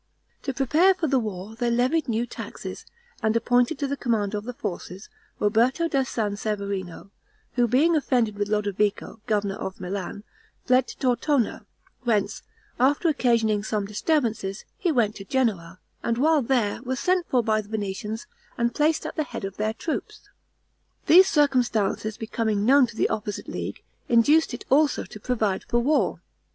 To 0.41 0.53
prepare 0.55 0.95
for 0.95 1.05
the 1.05 1.19
war, 1.19 1.55
they 1.55 1.69
levied 1.69 2.09
new 2.09 2.25
taxes, 2.25 2.87
and 3.21 3.35
appointed 3.35 3.77
to 3.77 3.85
the 3.85 3.95
command 3.95 4.33
of 4.33 4.45
the 4.45 4.53
forces, 4.53 5.09
Roberto 5.39 5.87
da 5.87 6.01
San 6.01 6.35
Severino, 6.35 7.11
who 7.53 7.67
being 7.67 7.95
offended 7.95 8.35
with 8.35 8.47
Lodovico, 8.47 9.21
governor 9.27 9.57
of 9.57 9.79
Milan, 9.79 10.23
fled 10.65 10.87
to 10.87 10.97
Tortona, 10.97 11.67
whence, 12.01 12.41
after 12.79 13.09
occasioning 13.09 13.61
some 13.63 13.85
disturbances, 13.85 14.65
he 14.75 14.91
went 14.91 15.13
to 15.17 15.23
Genoa, 15.23 15.77
and 16.01 16.17
while 16.17 16.41
there, 16.41 16.81
was 16.81 16.99
sent 16.99 17.27
for 17.29 17.43
by 17.43 17.61
the 17.61 17.69
Venetians, 17.69 18.25
and 18.57 18.73
placed 18.73 19.05
at 19.05 19.15
the 19.15 19.23
head 19.23 19.45
of 19.45 19.57
their 19.57 19.75
troops. 19.75 20.29
These 21.05 21.27
circumstances 21.29 22.17
becoming 22.17 22.65
known 22.65 22.87
to 22.87 22.95
the 22.95 23.09
opposite 23.09 23.47
league, 23.47 23.83
induced 24.09 24.51
it 24.55 24.65
also 24.71 25.03
to 25.03 25.19
provide 25.19 25.63
for 25.63 25.77
war. 25.79 26.21